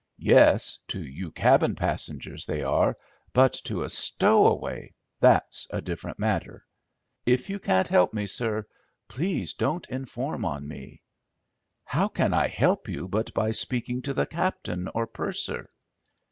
[0.17, 2.97] "Yes, to you cabin passengers they are.
[3.33, 6.65] But to a stowaway—that's a different matter.
[7.27, 8.65] If you can't help me, sir,
[9.07, 11.03] please don't inform on me."
[11.85, 15.69] "How can I help you but by speaking to the captain or purser?"